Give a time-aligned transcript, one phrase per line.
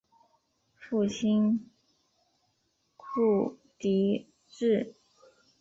[0.79, 1.69] 父亲
[2.97, 4.95] 厍狄峙。